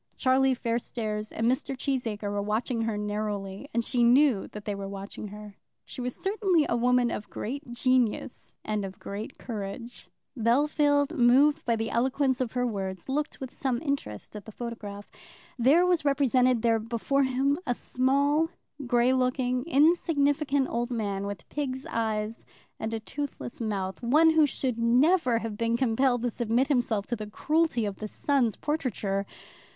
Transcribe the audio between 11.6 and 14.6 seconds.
by the eloquence of her words, looked with some interest at the